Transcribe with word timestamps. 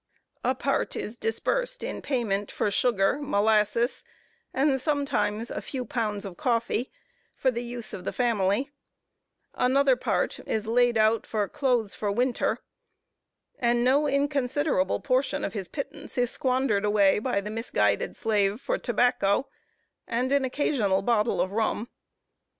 A 0.43 0.55
part 0.55 0.95
is 0.95 1.15
disbursed 1.15 1.83
in 1.83 2.01
payment 2.01 2.49
for 2.51 2.71
sugar, 2.71 3.19
molasses, 3.21 4.03
and 4.51 4.81
sometimes 4.81 5.51
a 5.51 5.61
few 5.61 5.85
pounds 5.85 6.25
of 6.25 6.37
coffee, 6.37 6.91
for 7.35 7.51
the 7.51 7.63
use 7.63 7.93
of 7.93 8.03
the 8.03 8.11
family; 8.11 8.71
another 9.53 9.95
part 9.95 10.39
is 10.47 10.65
laid 10.65 10.97
out 10.97 11.27
for 11.27 11.47
clothes 11.47 11.93
for 11.93 12.11
winter; 12.11 12.63
and 13.59 13.83
no 13.83 14.07
inconsiderable 14.07 15.01
portion 15.01 15.43
of 15.45 15.53
his 15.53 15.67
pittance 15.67 16.17
is 16.17 16.31
squandered 16.31 16.83
away 16.83 17.19
by 17.19 17.39
the 17.39 17.51
misguided 17.51 18.15
slave 18.15 18.59
for 18.59 18.79
tobacco, 18.79 19.47
and 20.07 20.31
an 20.31 20.43
occasional 20.43 21.03
bottle 21.03 21.39
of 21.39 21.51
rum. 21.51 21.87